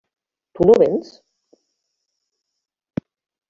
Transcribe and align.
Tu 0.59 0.65
no 0.69 0.77
véns? 0.83 1.11